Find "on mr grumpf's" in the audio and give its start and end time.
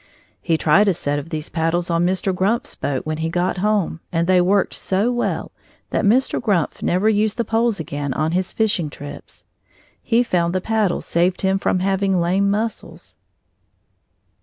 1.91-2.73